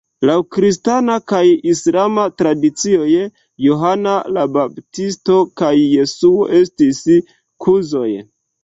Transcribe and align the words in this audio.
Laŭ 0.27 0.35
kristana 0.55 1.17
kaj 1.31 1.41
islama 1.73 2.23
tradicioj 2.43 3.11
Johano 3.67 4.17
la 4.39 4.49
Baptisto 4.57 5.41
kaj 5.63 5.73
Jesuo 5.85 6.53
estis 6.65 7.05
kuzoj. 7.67 8.11